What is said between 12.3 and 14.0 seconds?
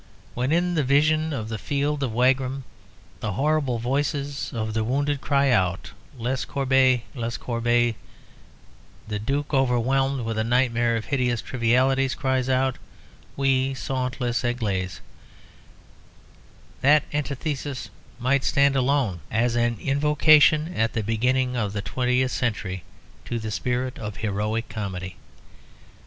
out, Où, où,